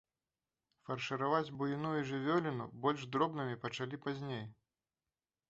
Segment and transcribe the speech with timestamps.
[0.87, 4.43] Фаршыраваць буйную жывёліну больш дробнымі пачалі пазней.